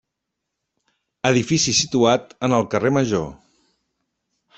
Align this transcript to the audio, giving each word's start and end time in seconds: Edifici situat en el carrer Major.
Edifici 1.29 1.75
situat 1.79 2.33
en 2.47 2.57
el 2.61 2.65
carrer 2.73 2.93
Major. 2.97 3.29